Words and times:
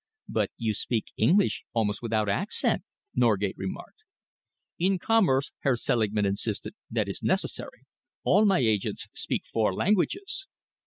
"But 0.27 0.49
you 0.57 0.73
speak 0.73 1.11
English 1.15 1.63
almost 1.73 2.01
without 2.01 2.27
accent," 2.27 2.81
Norgate 3.13 3.53
remarked. 3.55 3.99
"In 4.79 4.97
commerce," 4.97 5.51
Herr 5.59 5.75
Selingman 5.75 6.25
insisted, 6.25 6.73
"that 6.89 7.07
is 7.07 7.21
necessary. 7.21 7.85
All 8.23 8.43
my 8.45 8.57
agents 8.57 9.07
speak 9.13 9.43
four 9.45 9.71
languages." 9.75 10.47